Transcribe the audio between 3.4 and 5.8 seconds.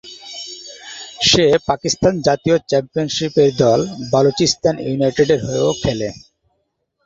দল বালুচিস্তান ইউনাইটেডের হয়েও